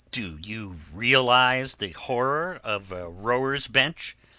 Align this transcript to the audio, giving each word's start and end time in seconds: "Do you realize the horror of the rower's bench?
"Do 0.09 0.39
you 0.43 0.79
realize 0.91 1.75
the 1.75 1.91
horror 1.91 2.59
of 2.63 2.87
the 2.89 3.07
rower's 3.07 3.67
bench? 3.67 4.15